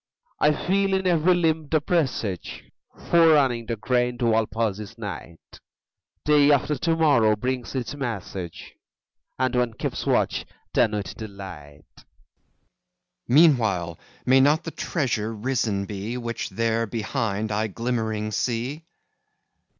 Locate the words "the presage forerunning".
1.69-3.67